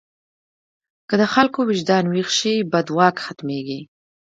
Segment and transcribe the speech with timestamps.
[1.09, 3.79] که د خلکو وجدان ویښ شي، بد واک ختمېږي.